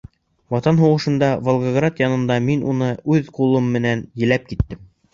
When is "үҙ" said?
3.17-3.33